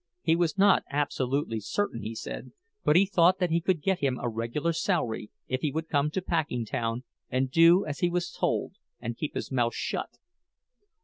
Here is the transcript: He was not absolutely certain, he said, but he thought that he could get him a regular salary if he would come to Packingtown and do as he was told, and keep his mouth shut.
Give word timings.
He 0.23 0.35
was 0.35 0.57
not 0.57 0.81
absolutely 0.89 1.59
certain, 1.59 2.01
he 2.01 2.15
said, 2.15 2.53
but 2.83 2.95
he 2.95 3.05
thought 3.05 3.37
that 3.37 3.51
he 3.51 3.61
could 3.61 3.83
get 3.83 3.99
him 3.99 4.17
a 4.19 4.27
regular 4.29 4.73
salary 4.73 5.29
if 5.47 5.61
he 5.61 5.71
would 5.71 5.89
come 5.89 6.09
to 6.09 6.23
Packingtown 6.23 7.03
and 7.29 7.51
do 7.51 7.85
as 7.85 7.99
he 7.99 8.09
was 8.09 8.31
told, 8.31 8.77
and 8.99 9.15
keep 9.15 9.35
his 9.35 9.51
mouth 9.51 9.75
shut. 9.75 10.17